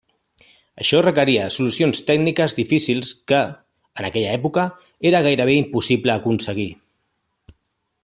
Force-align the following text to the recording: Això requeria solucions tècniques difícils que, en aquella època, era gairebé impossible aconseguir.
Això 0.83 1.01
requeria 1.05 1.49
solucions 1.55 2.01
tècniques 2.07 2.57
difícils 2.61 3.13
que, 3.33 3.43
en 4.03 4.09
aquella 4.11 4.35
època, 4.41 4.67
era 5.13 5.25
gairebé 5.29 5.59
impossible 5.63 6.19
aconseguir. 6.19 6.71